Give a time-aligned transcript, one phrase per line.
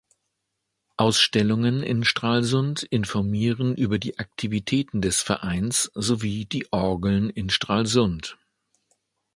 [0.97, 8.35] Ausstellungen in Stralsund informieren über die Aktivitäten des Vereins sowie die Orgeln in Stralsund.